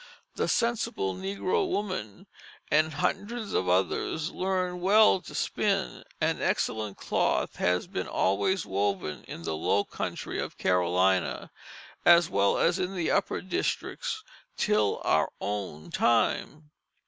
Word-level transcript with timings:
The 0.33 0.47
sensible 0.47 1.13
negro 1.13 1.69
woman 1.69 2.25
and 2.71 2.91
hundreds 2.91 3.53
of 3.53 3.69
others 3.69 4.31
learned 4.31 4.81
well 4.81 5.21
to 5.21 5.35
spin, 5.35 6.03
and 6.19 6.41
excellent 6.41 6.97
cloth 6.97 7.57
has 7.57 7.85
been 7.85 8.07
always 8.07 8.65
woven 8.65 9.23
in 9.25 9.43
the 9.43 9.55
low 9.55 9.83
country 9.83 10.39
of 10.39 10.57
Carolina, 10.57 11.51
as 12.03 12.31
well 12.31 12.57
as 12.57 12.79
in 12.79 12.95
the 12.95 13.11
upper 13.11 13.41
districts, 13.41 14.23
till 14.57 15.01
our 15.05 15.31
own 15.39 15.91
time. 15.91 16.71